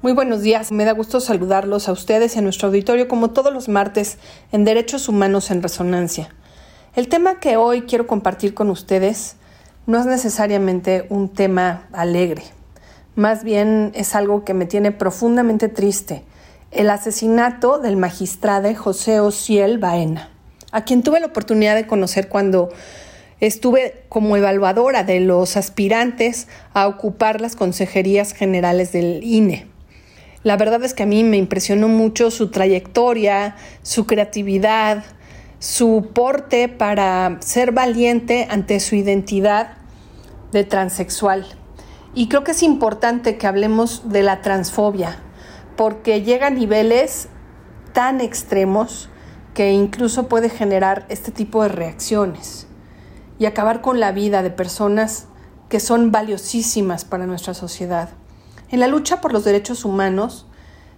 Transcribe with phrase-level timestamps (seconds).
[0.00, 3.52] Muy buenos días, me da gusto saludarlos a ustedes y a nuestro auditorio como todos
[3.52, 4.18] los martes
[4.52, 6.28] en Derechos Humanos en Resonancia.
[6.94, 9.34] El tema que hoy quiero compartir con ustedes
[9.86, 12.44] no es necesariamente un tema alegre,
[13.16, 16.22] más bien es algo que me tiene profundamente triste,
[16.70, 20.30] el asesinato del magistrado José Ociel Baena,
[20.70, 22.68] a quien tuve la oportunidad de conocer cuando
[23.40, 29.66] estuve como evaluadora de los aspirantes a ocupar las consejerías generales del INE.
[30.44, 35.04] La verdad es que a mí me impresionó mucho su trayectoria, su creatividad,
[35.58, 39.78] su porte para ser valiente ante su identidad
[40.52, 41.46] de transexual.
[42.14, 45.18] Y creo que es importante que hablemos de la transfobia,
[45.76, 47.28] porque llega a niveles
[47.92, 49.10] tan extremos
[49.54, 52.68] que incluso puede generar este tipo de reacciones
[53.40, 55.26] y acabar con la vida de personas
[55.68, 58.10] que son valiosísimas para nuestra sociedad.
[58.70, 60.46] En la lucha por los derechos humanos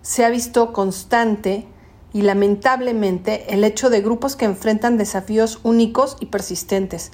[0.02, 1.68] se ha visto constante
[2.12, 7.12] y lamentablemente el hecho de grupos que enfrentan desafíos únicos y persistentes.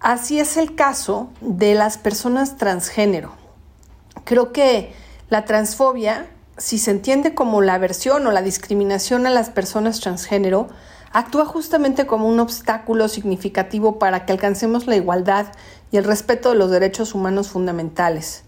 [0.00, 3.32] Así es el caso de las personas transgénero.
[4.24, 4.94] Creo que
[5.28, 10.68] la transfobia, si se entiende como la aversión o la discriminación a las personas transgénero,
[11.12, 15.48] actúa justamente como un obstáculo significativo para que alcancemos la igualdad
[15.90, 18.44] y el respeto de los derechos humanos fundamentales.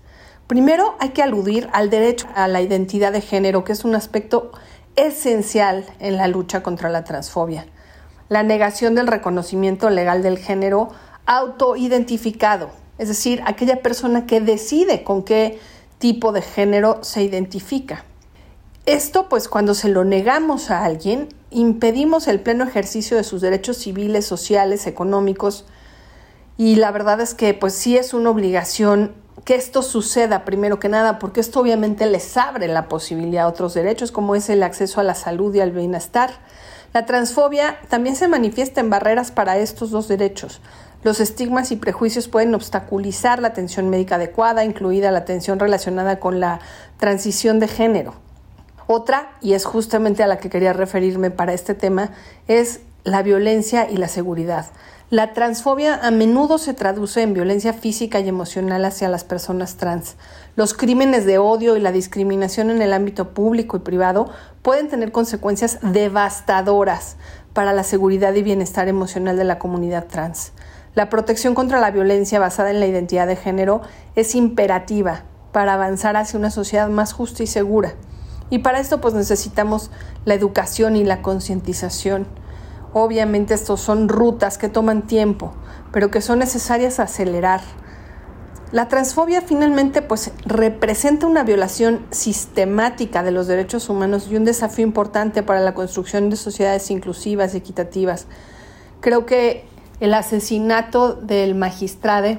[0.52, 4.52] Primero hay que aludir al derecho a la identidad de género, que es un aspecto
[4.96, 7.64] esencial en la lucha contra la transfobia.
[8.28, 10.90] La negación del reconocimiento legal del género
[11.24, 15.58] autoidentificado, es decir, aquella persona que decide con qué
[15.96, 18.04] tipo de género se identifica.
[18.84, 23.78] Esto, pues, cuando se lo negamos a alguien, impedimos el pleno ejercicio de sus derechos
[23.78, 25.64] civiles, sociales, económicos,
[26.58, 30.88] y la verdad es que, pues, sí es una obligación que esto suceda primero que
[30.88, 35.00] nada, porque esto obviamente les abre la posibilidad a otros derechos, como es el acceso
[35.00, 36.30] a la salud y al bienestar.
[36.92, 40.60] La transfobia también se manifiesta en barreras para estos dos derechos.
[41.02, 46.38] Los estigmas y prejuicios pueden obstaculizar la atención médica adecuada, incluida la atención relacionada con
[46.38, 46.60] la
[46.98, 48.14] transición de género.
[48.86, 52.10] Otra, y es justamente a la que quería referirme para este tema,
[52.46, 54.66] es la violencia y la seguridad.
[55.10, 60.16] La transfobia a menudo se traduce en violencia física y emocional hacia las personas trans.
[60.56, 64.30] Los crímenes de odio y la discriminación en el ámbito público y privado
[64.62, 67.16] pueden tener consecuencias devastadoras
[67.52, 70.52] para la seguridad y bienestar emocional de la comunidad trans.
[70.94, 73.82] La protección contra la violencia basada en la identidad de género
[74.14, 77.94] es imperativa para avanzar hacia una sociedad más justa y segura.
[78.48, 79.90] Y para esto pues necesitamos
[80.24, 82.26] la educación y la concientización.
[82.94, 85.54] Obviamente estos son rutas que toman tiempo,
[85.92, 87.62] pero que son necesarias acelerar.
[88.70, 94.84] La transfobia finalmente pues representa una violación sistemática de los derechos humanos y un desafío
[94.84, 98.26] importante para la construcción de sociedades inclusivas y equitativas.
[99.00, 99.66] Creo que
[100.00, 102.38] el asesinato del magistrado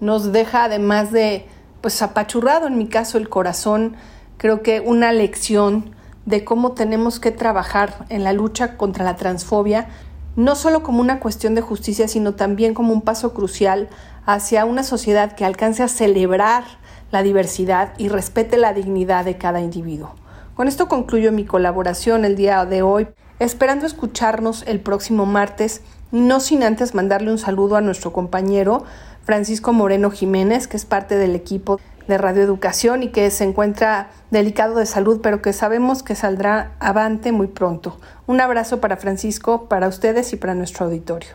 [0.00, 1.46] nos deja además de
[1.80, 3.96] pues apachurrado en mi caso el corazón,
[4.38, 5.94] creo que una lección
[6.26, 9.88] de cómo tenemos que trabajar en la lucha contra la transfobia,
[10.36, 13.88] no solo como una cuestión de justicia, sino también como un paso crucial
[14.26, 16.64] hacia una sociedad que alcance a celebrar
[17.10, 20.14] la diversidad y respete la dignidad de cada individuo.
[20.54, 23.08] Con esto concluyo mi colaboración el día de hoy,
[23.38, 25.82] esperando escucharnos el próximo martes,
[26.12, 28.84] no sin antes mandarle un saludo a nuestro compañero
[29.24, 34.74] Francisco Moreno Jiménez, que es parte del equipo de radioeducación y que se encuentra delicado
[34.74, 37.98] de salud, pero que sabemos que saldrá avante muy pronto.
[38.26, 41.30] Un abrazo para Francisco, para ustedes y para nuestro auditorio.